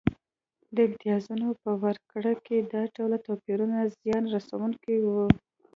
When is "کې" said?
2.45-2.57